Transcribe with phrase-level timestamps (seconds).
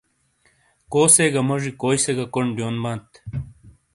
[0.91, 3.09] کوسے گہ موجی کوئی سے گہ کونڈ دیون بانت۔